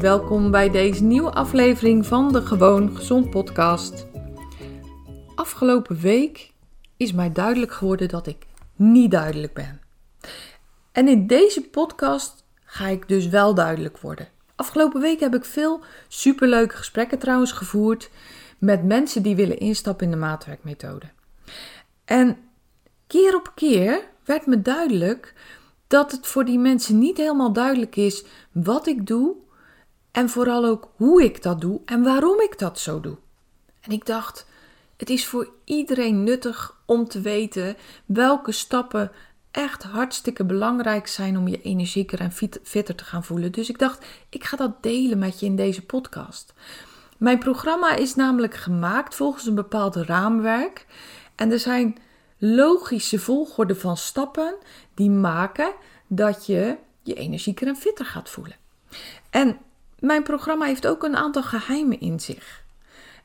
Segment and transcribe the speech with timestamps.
[0.00, 4.06] Welkom bij deze nieuwe aflevering van de Gewoon Gezond podcast.
[5.34, 6.52] Afgelopen week
[6.96, 9.80] is mij duidelijk geworden dat ik niet duidelijk ben.
[10.92, 14.28] En in deze podcast ga ik dus wel duidelijk worden.
[14.54, 18.10] Afgelopen week heb ik veel superleuke gesprekken trouwens gevoerd
[18.58, 21.06] met mensen die willen instappen in de maatwerkmethode.
[22.04, 22.36] En
[23.06, 25.34] keer op keer werd me duidelijk
[25.86, 29.36] dat het voor die mensen niet helemaal duidelijk is wat ik doe
[30.12, 33.16] en vooral ook hoe ik dat doe en waarom ik dat zo doe.
[33.80, 34.46] En ik dacht,
[34.96, 39.12] het is voor iedereen nuttig om te weten welke stappen
[39.50, 43.52] echt hartstikke belangrijk zijn om je energieker en fitter te gaan voelen.
[43.52, 46.52] Dus ik dacht, ik ga dat delen met je in deze podcast.
[47.18, 50.86] Mijn programma is namelijk gemaakt volgens een bepaald raamwerk.
[51.34, 51.98] En er zijn
[52.38, 54.54] logische volgorde van stappen
[54.94, 55.72] die maken
[56.06, 58.56] dat je je energieker en fitter gaat voelen.
[59.30, 59.58] En
[60.00, 62.64] mijn programma heeft ook een aantal geheimen in zich.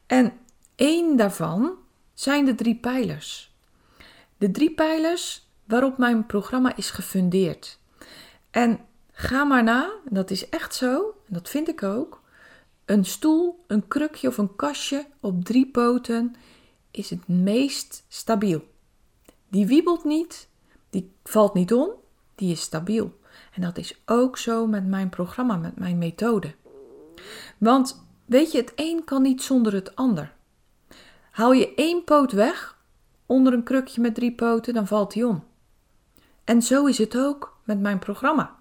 [0.05, 0.33] En
[0.75, 1.73] één daarvan
[2.13, 3.53] zijn de drie pijlers.
[4.37, 7.79] De drie pijlers waarop mijn programma is gefundeerd.
[8.51, 8.79] En
[9.11, 12.23] ga maar na, dat is echt zo, en dat vind ik ook.
[12.85, 16.35] Een stoel, een krukje of een kastje op drie poten
[16.91, 18.63] is het meest stabiel.
[19.49, 20.49] Die wiebelt niet,
[20.89, 21.89] die valt niet om,
[22.35, 23.19] die is stabiel.
[23.53, 26.53] En dat is ook zo met mijn programma, met mijn methode.
[27.57, 30.33] Want weet je, het een kan niet zonder het ander.
[31.31, 32.77] Haal je één poot weg
[33.25, 35.43] onder een krukje met drie poten, dan valt die om.
[36.43, 38.55] En zo is het ook met mijn programma.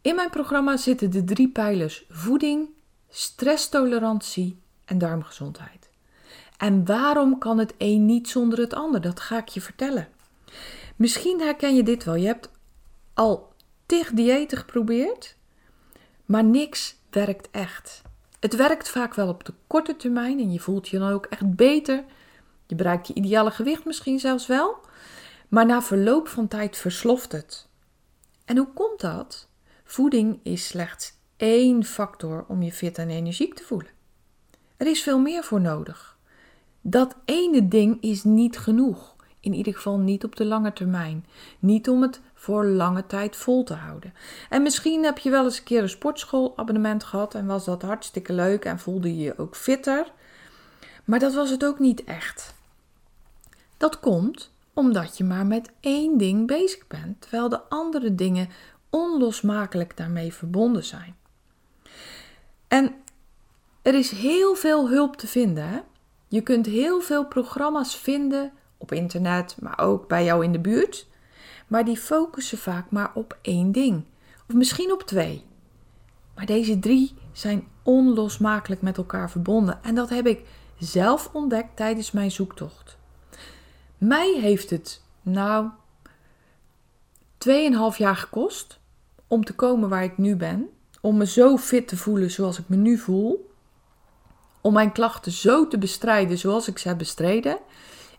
[0.00, 2.68] In mijn programma zitten de drie pijlers voeding,
[3.08, 5.90] stresstolerantie en darmgezondheid.
[6.56, 9.00] En waarom kan het een niet zonder het ander?
[9.00, 10.08] Dat ga ik je vertellen.
[10.96, 12.14] Misschien herken je dit wel.
[12.14, 12.50] Je hebt
[13.14, 13.52] al
[13.86, 15.35] tig diëten geprobeerd,
[16.26, 18.02] maar niks werkt echt.
[18.40, 21.54] Het werkt vaak wel op de korte termijn en je voelt je dan ook echt
[21.54, 22.04] beter.
[22.66, 24.76] Je bereikt je ideale gewicht misschien zelfs wel,
[25.48, 27.68] maar na verloop van tijd versloft het.
[28.44, 29.48] En hoe komt dat?
[29.84, 33.90] Voeding is slechts één factor om je fit en energiek te voelen.
[34.76, 36.18] Er is veel meer voor nodig.
[36.80, 39.16] Dat ene ding is niet genoeg.
[39.40, 41.26] In ieder geval niet op de lange termijn.
[41.58, 44.14] Niet om het voor lange tijd vol te houden.
[44.48, 48.32] En misschien heb je wel eens een keer een sportschoolabonnement gehad en was dat hartstikke
[48.32, 50.12] leuk en voelde je je ook fitter.
[51.04, 52.54] Maar dat was het ook niet echt.
[53.76, 58.48] Dat komt omdat je maar met één ding bezig bent, terwijl de andere dingen
[58.90, 61.16] onlosmakelijk daarmee verbonden zijn.
[62.68, 62.94] En
[63.82, 65.68] er is heel veel hulp te vinden.
[65.68, 65.80] Hè?
[66.28, 71.06] Je kunt heel veel programma's vinden op internet, maar ook bij jou in de buurt.
[71.66, 74.04] Maar die focussen vaak maar op één ding,
[74.48, 75.44] of misschien op twee.
[76.34, 80.44] Maar deze drie zijn onlosmakelijk met elkaar verbonden en dat heb ik
[80.78, 82.96] zelf ontdekt tijdens mijn zoektocht.
[83.98, 85.68] Mij heeft het, nou,
[87.92, 88.78] 2,5 jaar gekost
[89.26, 90.68] om te komen waar ik nu ben.
[91.00, 93.50] Om me zo fit te voelen zoals ik me nu voel.
[94.60, 97.58] Om mijn klachten zo te bestrijden zoals ik ze heb bestreden.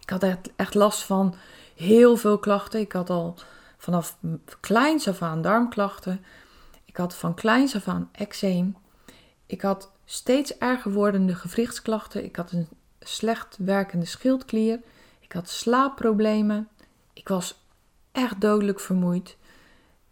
[0.02, 1.36] Ik had echt, echt last van
[1.78, 2.80] heel veel klachten.
[2.80, 3.36] Ik had al
[3.78, 4.18] vanaf
[4.60, 6.26] kleins af aan darmklachten.
[6.86, 8.78] Ik had van kleins af aan eczeem.
[9.46, 12.24] Ik had steeds erger wordende gewrichtsklachten.
[12.24, 12.68] Ik had een
[13.00, 14.80] slecht werkende schildklier.
[15.20, 16.68] Ik had slaapproblemen.
[17.14, 17.64] Ik was
[18.12, 19.38] echt dodelijk vermoeid.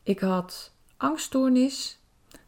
[0.03, 1.99] Ik had angststoornis.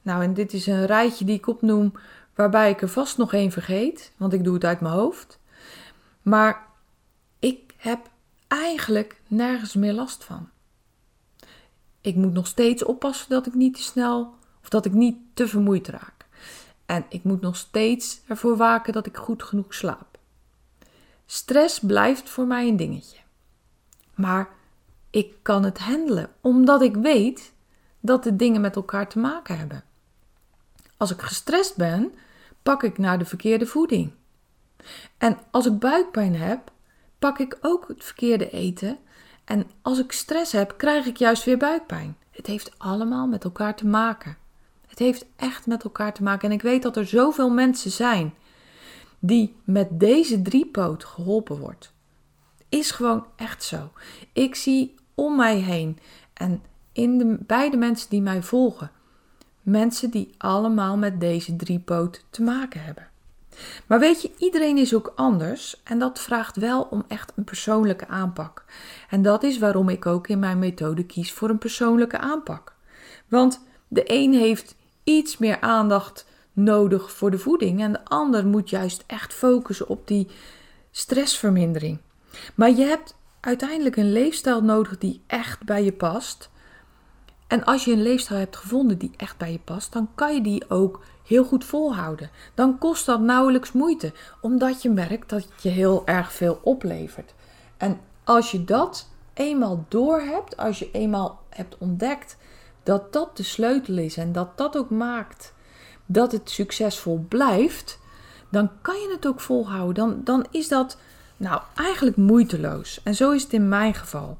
[0.01, 1.93] Nou, en dit is een rijtje die ik opnoem,
[2.35, 5.39] waarbij ik er vast nog één vergeet, want ik doe het uit mijn hoofd.
[6.21, 6.67] Maar
[7.39, 8.09] ik heb
[8.47, 10.49] eigenlijk nergens meer last van.
[12.01, 15.47] Ik moet nog steeds oppassen dat ik niet te snel of dat ik niet te
[15.47, 16.25] vermoeid raak.
[16.85, 20.17] En ik moet nog steeds ervoor waken dat ik goed genoeg slaap.
[21.25, 23.17] Stress blijft voor mij een dingetje.
[24.15, 24.49] Maar
[25.09, 27.53] ik kan het handelen omdat ik weet
[27.99, 29.83] dat de dingen met elkaar te maken hebben.
[30.97, 32.13] Als ik gestrest ben,
[32.63, 34.11] pak ik naar de verkeerde voeding.
[35.17, 36.71] En als ik buikpijn heb,
[37.19, 38.97] pak ik ook het verkeerde eten.
[39.45, 42.17] En als ik stress heb, krijg ik juist weer buikpijn.
[42.31, 44.37] Het heeft allemaal met elkaar te maken.
[44.87, 46.49] Het heeft echt met elkaar te maken.
[46.49, 48.33] En ik weet dat er zoveel mensen zijn
[49.19, 51.93] die met deze driepoot geholpen wordt.
[52.69, 53.91] Is gewoon echt zo.
[54.33, 55.99] Ik zie om mij heen
[56.33, 56.61] en
[56.91, 58.91] in de, bij de mensen die mij volgen,
[59.61, 63.07] mensen die allemaal met deze driepoot te maken hebben.
[63.87, 68.07] Maar weet je, iedereen is ook anders en dat vraagt wel om echt een persoonlijke
[68.07, 68.65] aanpak.
[69.09, 72.75] En dat is waarom ik ook in mijn methode kies voor een persoonlijke aanpak.
[73.27, 78.69] Want de een heeft iets meer aandacht nodig voor de voeding en de ander moet
[78.69, 80.27] juist echt focussen op die
[80.91, 81.99] stressvermindering.
[82.55, 86.49] Maar je hebt uiteindelijk een leefstijl nodig die echt bij je past.
[87.47, 90.41] En als je een leefstijl hebt gevonden die echt bij je past, dan kan je
[90.41, 92.29] die ook heel goed volhouden.
[92.53, 97.33] Dan kost dat nauwelijks moeite, omdat je merkt dat je heel erg veel oplevert.
[97.77, 102.37] En als je dat eenmaal doorhebt, als je eenmaal hebt ontdekt
[102.83, 105.53] dat dat de sleutel is en dat dat ook maakt
[106.05, 107.99] dat het succesvol blijft,
[108.49, 109.95] dan kan je het ook volhouden.
[109.95, 110.97] Dan, dan is dat
[111.37, 112.99] nou eigenlijk moeiteloos.
[113.03, 114.37] En zo is het in mijn geval.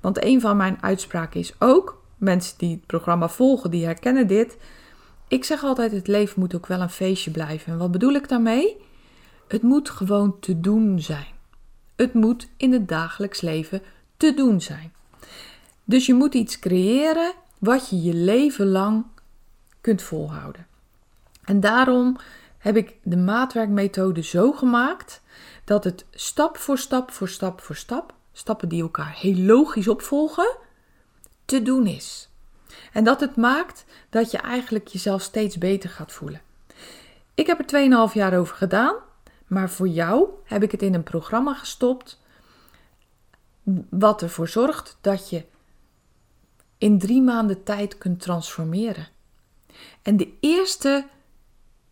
[0.00, 4.56] Want een van mijn uitspraken is ook, mensen die het programma volgen, die herkennen dit.
[5.28, 7.72] Ik zeg altijd, het leven moet ook wel een feestje blijven.
[7.72, 8.76] En wat bedoel ik daarmee?
[9.48, 11.26] Het moet gewoon te doen zijn.
[11.96, 13.82] Het moet in het dagelijks leven
[14.16, 14.92] te doen zijn.
[15.84, 19.04] Dus je moet iets creëren wat je je leven lang
[19.80, 20.66] kunt volhouden.
[21.44, 22.16] En daarom
[22.58, 25.22] heb ik de maatwerkmethode zo gemaakt
[25.64, 30.56] dat het stap voor stap voor stap voor stap, stappen die elkaar heel logisch opvolgen,
[31.44, 32.28] te doen is.
[32.92, 36.40] En dat het maakt dat je eigenlijk jezelf steeds beter gaat voelen.
[37.34, 38.94] Ik heb er 2,5 jaar over gedaan,
[39.46, 42.20] maar voor jou heb ik het in een programma gestopt.
[43.88, 45.44] Wat ervoor zorgt dat je
[46.78, 49.08] in drie maanden tijd kunt transformeren.
[50.02, 51.06] En de eerste,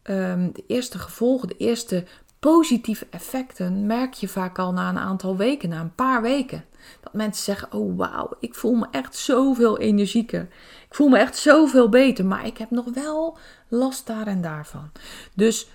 [0.02, 2.04] um, de eerste gevolgen, de eerste
[2.38, 6.64] positieve effecten merk je vaak al na een aantal weken, na een paar weken.
[7.00, 10.42] Dat mensen zeggen: Oh wauw, ik voel me echt zoveel energieker.
[10.88, 13.38] Ik voel me echt zoveel beter, maar ik heb nog wel
[13.68, 14.90] last daar en daarvan.
[15.34, 15.68] Dus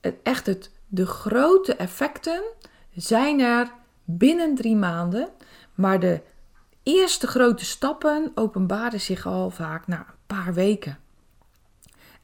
[0.00, 2.42] het, echt het, de grote effecten
[2.94, 3.72] zijn er
[4.04, 5.28] binnen drie maanden,
[5.74, 6.22] maar de
[6.82, 10.98] eerste grote stappen openbaren zich al vaak na een paar weken.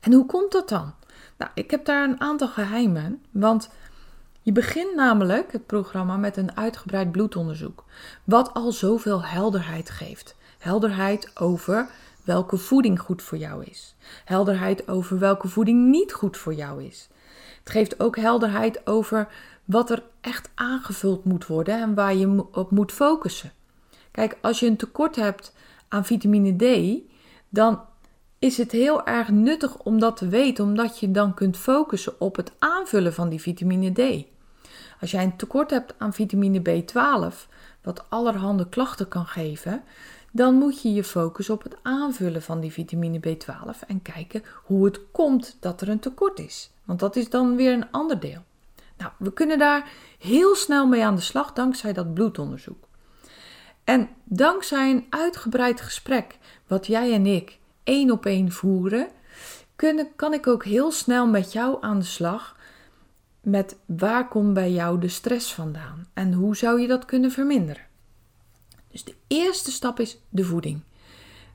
[0.00, 0.94] En hoe komt dat dan?
[1.38, 3.70] Nou, ik heb daar een aantal geheimen, want
[4.48, 7.84] je begint namelijk het programma met een uitgebreid bloedonderzoek,
[8.24, 10.36] wat al zoveel helderheid geeft.
[10.58, 11.90] Helderheid over
[12.24, 13.94] welke voeding goed voor jou is.
[14.24, 17.08] Helderheid over welke voeding niet goed voor jou is.
[17.58, 19.28] Het geeft ook helderheid over
[19.64, 23.52] wat er echt aangevuld moet worden en waar je op moet focussen.
[24.10, 25.54] Kijk, als je een tekort hebt
[25.88, 26.98] aan vitamine D,
[27.48, 27.80] dan
[28.38, 32.36] is het heel erg nuttig om dat te weten, omdat je dan kunt focussen op
[32.36, 34.36] het aanvullen van die vitamine D.
[35.00, 37.34] Als jij een tekort hebt aan vitamine B12,
[37.82, 39.82] wat allerhande klachten kan geven,
[40.30, 44.84] dan moet je je focussen op het aanvullen van die vitamine B12 en kijken hoe
[44.84, 46.70] het komt dat er een tekort is.
[46.84, 48.42] Want dat is dan weer een ander deel.
[48.96, 52.88] Nou, we kunnen daar heel snel mee aan de slag dankzij dat bloedonderzoek.
[53.84, 59.08] En dankzij een uitgebreid gesprek, wat jij en ik één op één voeren,
[59.76, 62.56] kunnen, kan ik ook heel snel met jou aan de slag
[63.40, 67.82] met waar komt bij jou de stress vandaan en hoe zou je dat kunnen verminderen.
[68.90, 70.80] Dus de eerste stap is de voeding.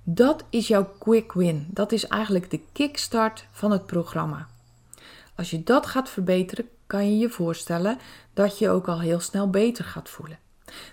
[0.04, 1.68] Dat is jouw quick win.
[1.70, 4.48] Dat is eigenlijk de kickstart van het programma.
[5.36, 7.98] Als je dat gaat verbeteren, kan je je voorstellen
[8.34, 10.40] dat je ook al heel snel beter gaat voelen.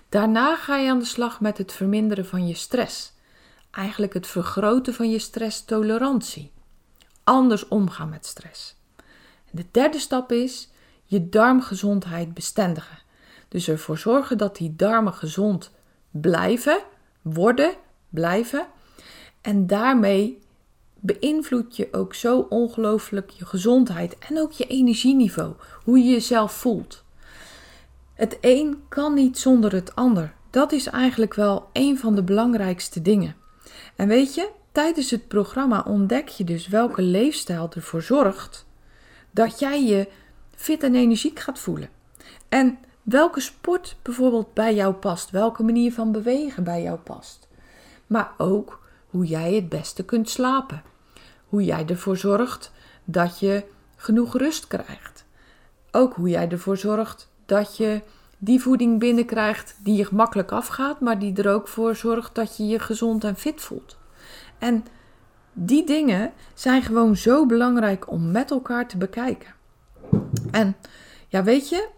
[0.09, 3.13] Daarna ga je aan de slag met het verminderen van je stress.
[3.71, 6.51] Eigenlijk het vergroten van je stresstolerantie.
[7.23, 8.75] Anders omgaan met stress.
[9.51, 10.69] De derde stap is
[11.11, 12.97] je darmgezondheid bestendigen.
[13.47, 15.71] Dus ervoor zorgen dat die darmen gezond
[16.11, 16.79] blijven,
[17.21, 17.73] worden,
[18.09, 18.67] blijven.
[19.41, 20.39] En daarmee
[20.99, 25.53] beïnvloed je ook zo ongelooflijk je gezondheid en ook je energieniveau,
[25.83, 27.03] hoe je jezelf voelt.
[28.13, 30.33] Het een kan niet zonder het ander.
[30.49, 33.35] Dat is eigenlijk wel een van de belangrijkste dingen.
[33.95, 38.65] En weet je, tijdens het programma ontdek je dus welke leefstijl ervoor zorgt
[39.31, 40.07] dat jij je
[40.61, 41.89] fit en energiek gaat voelen.
[42.49, 47.47] En welke sport bijvoorbeeld bij jou past, welke manier van bewegen bij jou past.
[48.07, 50.83] Maar ook hoe jij het beste kunt slapen.
[51.45, 52.71] Hoe jij ervoor zorgt
[53.03, 53.63] dat je
[53.95, 55.25] genoeg rust krijgt.
[55.91, 58.01] Ook hoe jij ervoor zorgt dat je
[58.37, 62.67] die voeding binnenkrijgt die je makkelijk afgaat, maar die er ook voor zorgt dat je
[62.67, 63.97] je gezond en fit voelt.
[64.57, 64.85] En
[65.53, 69.53] die dingen zijn gewoon zo belangrijk om met elkaar te bekijken.
[70.51, 70.75] En
[71.27, 71.89] ja, weet je,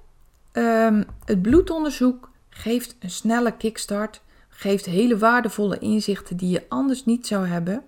[0.52, 7.28] ehm, het bloedonderzoek geeft een snelle kickstart, geeft hele waardevolle inzichten die je anders niet
[7.28, 7.84] zou hebben.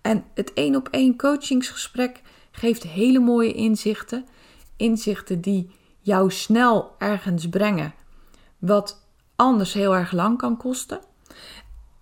[0.00, 4.26] En het één op één coachingsgesprek geeft hele mooie inzichten.
[4.76, 7.94] Inzichten die jou snel ergens brengen,
[8.58, 11.00] wat anders heel erg lang kan kosten.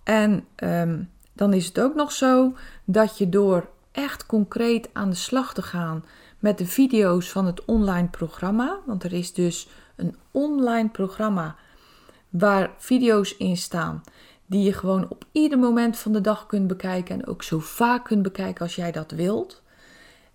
[0.03, 5.15] En ehm, dan is het ook nog zo dat je door echt concreet aan de
[5.15, 6.05] slag te gaan
[6.45, 11.55] met de video's van het online programma, want er is dus een online programma
[12.29, 14.03] waar video's in staan
[14.45, 18.05] die je gewoon op ieder moment van de dag kunt bekijken en ook zo vaak
[18.05, 19.61] kunt bekijken als jij dat wilt.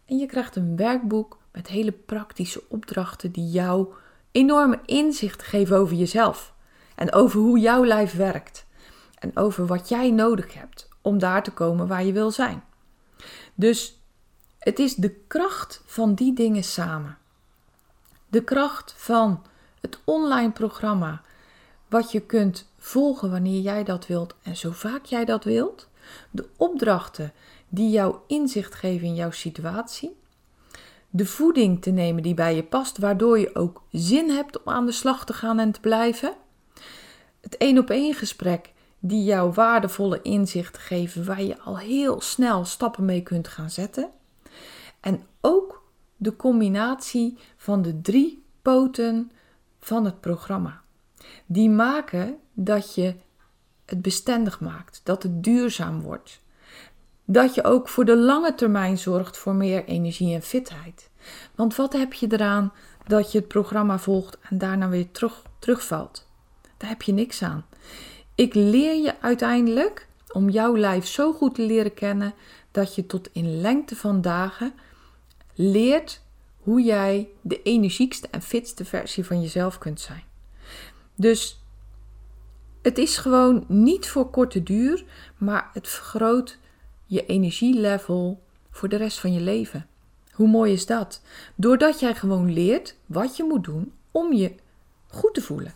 [0.06, 3.86] En je krijgt een werkboek met hele praktische opdrachten die jou
[4.32, 6.54] enorme inzicht geven over jezelf
[6.94, 8.66] en over hoe jouw lijf werkt
[9.18, 12.62] en over wat jij nodig hebt om daar te komen waar je wil zijn.
[13.54, 13.99] Dus
[14.60, 17.18] het is de kracht van die dingen samen.
[18.28, 19.42] De kracht van
[19.80, 21.22] het online programma,
[21.88, 25.88] wat je kunt volgen wanneer jij dat wilt en zo vaak jij dat wilt.
[26.30, 27.32] De opdrachten
[27.68, 30.16] die jou inzicht geven in jouw situatie.
[31.10, 34.86] De voeding te nemen die bij je past, waardoor je ook zin hebt om aan
[34.86, 36.34] de slag te gaan en te blijven.
[37.40, 42.64] Het één op één gesprek die jou waardevolle inzichten geven waar je al heel snel
[42.64, 44.10] stappen mee kunt gaan zetten.
[45.00, 45.82] En ook
[46.16, 49.30] de combinatie van de drie poten
[49.80, 50.80] van het programma.
[51.46, 53.14] Die maken dat je
[53.84, 56.40] het bestendig maakt, dat het duurzaam wordt.
[57.24, 61.10] Dat je ook voor de lange termijn zorgt voor meer energie en fitheid.
[61.54, 62.72] Want wat heb je eraan
[63.06, 66.26] dat je het programma volgt en daarna weer terug, terugvalt?
[66.76, 67.66] Daar heb je niks aan.
[68.34, 72.34] Ik leer je uiteindelijk om jouw lijf zo goed te leren kennen
[72.70, 74.72] dat je tot in lengte van dagen
[75.60, 76.22] leert
[76.56, 80.22] hoe jij de energiekste en fitste versie van jezelf kunt zijn.
[81.14, 81.64] Dus
[82.82, 85.04] het is gewoon niet voor korte duur,
[85.38, 86.58] maar het vergroot
[87.06, 89.86] je energielevel voor de rest van je leven.
[90.32, 91.22] Hoe mooi is dat?
[91.54, 94.54] Doordat jij gewoon leert wat je moet doen om je
[95.06, 95.72] goed te voelen.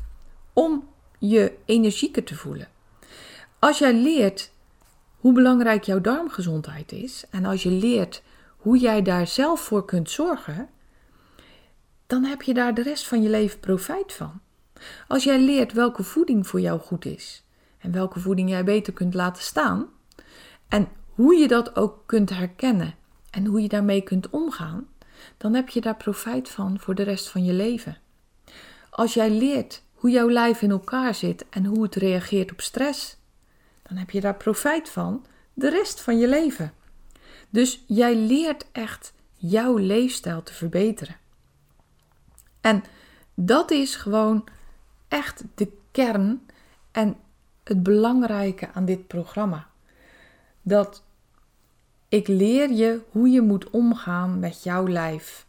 [0.52, 0.88] Om
[1.18, 2.68] je energieker te voelen.
[3.58, 4.50] Als jij leert
[5.16, 8.22] hoe belangrijk jouw darmgezondheid is en als je leert
[8.64, 10.68] hoe jij daar zelf voor kunt zorgen,
[12.06, 14.40] dan heb je daar de rest van je leven profijt van.
[15.08, 17.44] Als jij leert welke voeding voor jou goed is
[17.78, 19.88] en welke voeding jij beter kunt laten staan
[20.68, 22.94] en hoe je dat ook kunt herkennen
[23.30, 24.88] en hoe je daarmee kunt omgaan,
[25.36, 27.98] dan heb je daar profijt van voor de rest van je leven.
[28.90, 33.16] Als jij leert hoe jouw lijf in elkaar zit en hoe het reageert op stress,
[33.82, 36.72] dan heb je daar profijt van de rest van je leven.
[37.54, 41.16] Dus jij leert echt jouw leefstijl te verbeteren.
[42.60, 42.84] En
[43.34, 44.44] dat is gewoon
[45.08, 46.46] echt de kern
[46.92, 47.16] en
[47.64, 49.68] het belangrijke aan dit programma.
[50.62, 51.02] Dat
[52.08, 55.46] ik leer je hoe je moet omgaan met jouw lijf.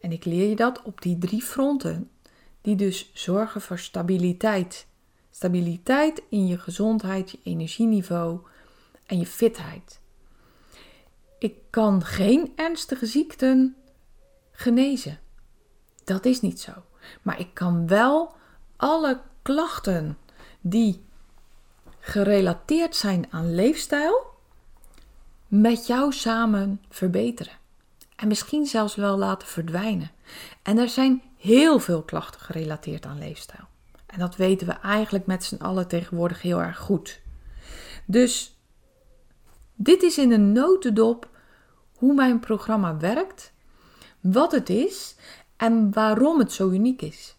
[0.00, 2.10] En ik leer je dat op die drie fronten
[2.60, 4.86] die dus zorgen voor stabiliteit.
[5.30, 8.40] Stabiliteit in je gezondheid, je energieniveau
[9.06, 10.00] en je fitheid.
[11.42, 13.76] Ik kan geen ernstige ziekten
[14.52, 15.18] genezen.
[16.04, 16.72] Dat is niet zo.
[17.22, 18.34] Maar ik kan wel
[18.76, 20.18] alle klachten
[20.60, 21.04] die
[21.98, 24.26] gerelateerd zijn aan leefstijl
[25.48, 27.58] met jou samen verbeteren.
[28.16, 30.10] En misschien zelfs wel laten verdwijnen.
[30.62, 33.64] En er zijn heel veel klachten gerelateerd aan leefstijl.
[34.06, 37.20] En dat weten we eigenlijk met z'n allen tegenwoordig heel erg goed.
[38.04, 38.56] Dus
[39.74, 41.30] dit is in een notendop
[42.02, 43.52] hoe mijn programma werkt,
[44.20, 45.16] wat het is
[45.56, 47.36] en waarom het zo uniek is.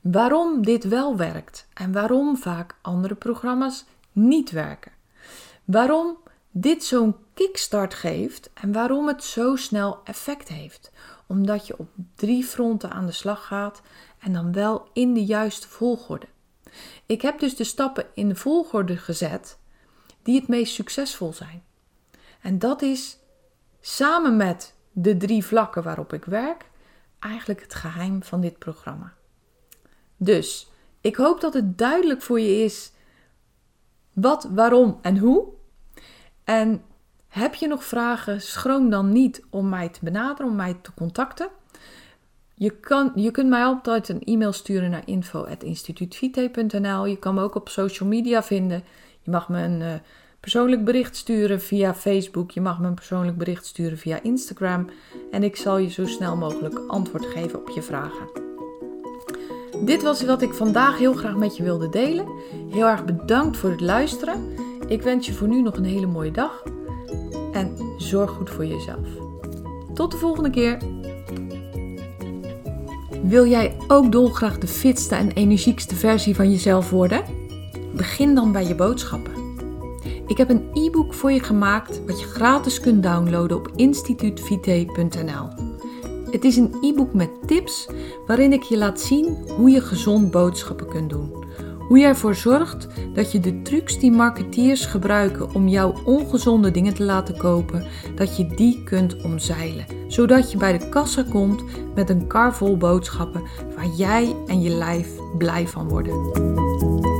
[0.00, 4.92] Waarom dit wel werkt en waarom vaak andere programma's niet werken.
[5.64, 6.16] Waarom
[6.50, 10.92] dit zo'n kickstart geeft en waarom het zo snel effect heeft
[11.26, 13.82] omdat je op drie fronten aan de slag gaat
[14.18, 16.26] en dan wel in de juiste volgorde.
[17.06, 19.58] Ik heb dus de stappen in de volgorde gezet
[20.22, 21.62] die het meest succesvol zijn.
[22.40, 23.18] En dat is
[23.86, 26.70] samen met de drie vlakken waarop ik werk,
[27.18, 29.12] eigenlijk het geheim van dit programma.
[30.16, 32.92] Dus ik hoop dat het duidelijk voor je is
[34.12, 35.46] wat, waarom en hoe.
[36.44, 36.82] En
[37.28, 41.48] heb je nog vragen, schroom dan niet om mij te benaderen, om mij te contacten.
[42.54, 47.06] Je, kan, je kunt mij altijd een e-mail sturen naar info.instituutvite.nl.
[47.06, 48.84] Je kan me ook op social media vinden.
[49.22, 49.94] Je mag me een uh,
[50.44, 52.50] persoonlijk bericht sturen via Facebook.
[52.50, 54.86] Je mag me een persoonlijk bericht sturen via Instagram.
[55.30, 58.28] En ik zal je zo snel mogelijk antwoord geven op je vragen.
[59.84, 62.26] Dit was wat ik vandaag heel graag met je wilde delen.
[62.70, 64.54] Heel erg bedankt voor het luisteren.
[64.88, 66.62] Ik wens je voor nu nog een hele mooie dag.
[67.52, 69.08] En zorg goed voor jezelf.
[69.94, 70.78] Tot de volgende keer.
[73.22, 77.24] Wil jij ook dolgraag de fitste en energiekste versie van jezelf worden?
[77.94, 79.33] Begin dan bij je boodschappen.
[80.26, 85.48] Ik heb een e-book voor je gemaakt wat je gratis kunt downloaden op instituutvite.nl.
[86.30, 87.88] Het is een e-book met tips
[88.26, 91.44] waarin ik je laat zien hoe je gezond boodschappen kunt doen.
[91.78, 96.94] Hoe je ervoor zorgt dat je de trucs die marketeers gebruiken om jouw ongezonde dingen
[96.94, 99.86] te laten kopen, dat je die kunt omzeilen.
[100.08, 101.64] Zodat je bij de kassa komt
[101.94, 103.42] met een kar vol boodschappen
[103.76, 107.13] waar jij en je lijf blij van worden.